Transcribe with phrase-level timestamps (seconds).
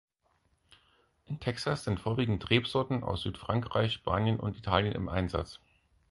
[1.25, 5.59] In Texas sind vorwiegend Rebsorten aus Südfrankreich, Spanien und Italien im Einsatz.